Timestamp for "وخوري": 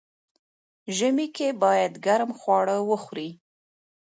2.89-3.29